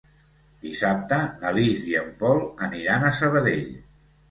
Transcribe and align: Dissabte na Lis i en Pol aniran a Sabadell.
Dissabte 0.61 1.19
na 1.43 1.51
Lis 1.59 1.85
i 1.91 1.95
en 2.01 2.09
Pol 2.25 2.43
aniran 2.71 3.09
a 3.09 3.15
Sabadell. 3.21 3.65